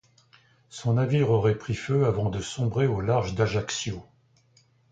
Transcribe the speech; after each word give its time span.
Son 0.71 0.93
navire 0.93 1.29
aurait 1.29 1.59
pris 1.59 1.75
feu 1.75 2.07
avant 2.07 2.31
de 2.31 2.39
sombrer 2.41 2.87
au 2.87 3.01
large 3.01 3.35
d'Ajaccio. 3.35 4.03